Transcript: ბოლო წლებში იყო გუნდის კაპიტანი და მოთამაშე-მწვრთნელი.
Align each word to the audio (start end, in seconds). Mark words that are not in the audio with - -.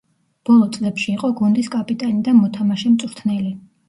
ბოლო 0.49 0.69
წლებში 0.77 1.11
იყო 1.15 1.29
გუნდის 1.41 1.69
კაპიტანი 1.75 2.23
და 2.29 2.33
მოთამაშე-მწვრთნელი. 2.39 3.53